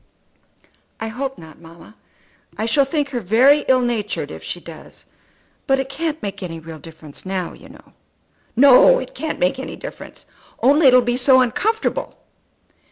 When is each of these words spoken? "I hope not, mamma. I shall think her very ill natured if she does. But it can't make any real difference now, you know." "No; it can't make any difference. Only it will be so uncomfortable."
"I 0.99 1.09
hope 1.09 1.37
not, 1.37 1.59
mamma. 1.61 1.95
I 2.57 2.65
shall 2.65 2.85
think 2.85 3.09
her 3.09 3.19
very 3.19 3.65
ill 3.67 3.81
natured 3.81 4.31
if 4.31 4.41
she 4.43 4.59
does. 4.59 5.05
But 5.67 5.79
it 5.79 5.89
can't 5.89 6.23
make 6.23 6.41
any 6.41 6.59
real 6.59 6.79
difference 6.79 7.23
now, 7.23 7.53
you 7.53 7.69
know." 7.69 7.93
"No; 8.55 8.97
it 8.97 9.13
can't 9.13 9.37
make 9.37 9.59
any 9.59 9.75
difference. 9.75 10.25
Only 10.59 10.87
it 10.87 10.93
will 10.95 11.03
be 11.03 11.17
so 11.17 11.39
uncomfortable." 11.41 12.17